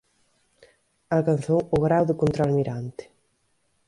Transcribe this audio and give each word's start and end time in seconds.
Alcanzou 1.15 1.61
o 1.75 1.77
grao 1.85 2.03
de 2.09 2.15
contraalmirante. 2.21 3.03